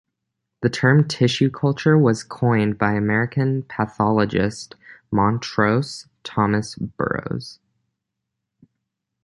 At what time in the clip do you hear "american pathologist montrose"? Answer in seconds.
2.93-6.07